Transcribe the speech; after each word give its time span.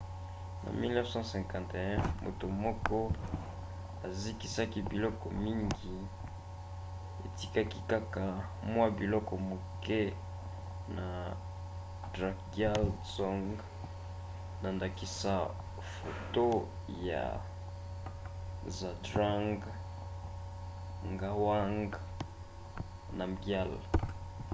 na 0.63 0.69
1951 0.81 2.01
moto 2.25 2.45
moko 2.65 2.97
ezikisaki 4.07 4.79
biloko 4.91 5.25
mingi 5.45 5.95
etikaki 7.25 7.79
kaka 7.91 8.23
mwa 8.73 8.87
biloko 8.99 9.33
moke 9.49 10.01
na 10.95 11.07
drukgyal 12.13 12.83
dzong 13.09 13.47
na 14.61 14.67
ndakisa 14.75 15.33
foto 15.95 16.45
ya 17.09 17.23
zhabdrung 18.75 19.59
ngawang 21.13 21.87
namgyal 23.17 23.71